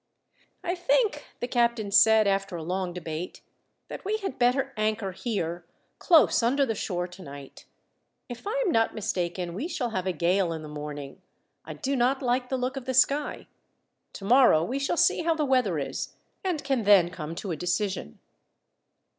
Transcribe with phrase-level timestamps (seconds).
[0.63, 3.41] "I think," the captain said, after a long debate,
[3.87, 5.63] "that we had better anchor here
[5.99, 7.65] close under the shore tonight.
[8.27, 11.21] If I am not mistaken, we shall have a gale in the morning.
[11.65, 13.45] I do not like the look of the sky.
[14.11, 16.13] Tomorrow we shall see how the weather is,
[16.43, 18.17] and can then come to a decision."